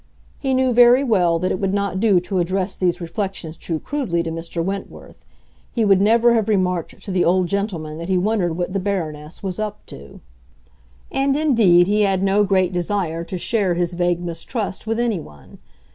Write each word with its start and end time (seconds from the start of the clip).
He 0.39 0.55
knew 0.55 0.73
very 0.73 1.03
well 1.03 1.37
that 1.37 1.51
it 1.51 1.59
would 1.59 1.75
not 1.75 1.99
do 1.99 2.19
to 2.21 2.39
address 2.39 2.75
these 2.75 2.99
reflections 2.99 3.55
too 3.55 3.79
crudely 3.79 4.23
to 4.23 4.31
Mr. 4.31 4.63
Wentworth; 4.65 5.23
he 5.71 5.85
would 5.85 6.01
never 6.01 6.33
have 6.33 6.47
remarked 6.49 6.99
to 7.03 7.11
the 7.11 7.23
old 7.23 7.45
gentleman 7.45 7.99
that 7.99 8.09
he 8.09 8.17
wondered 8.17 8.57
what 8.57 8.73
the 8.73 8.79
Baroness 8.79 9.43
was 9.43 9.59
up 9.59 9.85
to. 9.85 10.19
And 11.11 11.35
indeed 11.35 11.85
he 11.85 12.01
had 12.01 12.23
no 12.23 12.43
great 12.43 12.73
desire 12.73 13.23
to 13.25 13.37
share 13.37 13.75
his 13.75 13.93
vague 13.93 14.21
mistrust 14.21 14.87
with 14.87 14.99
anyone. 14.99 15.59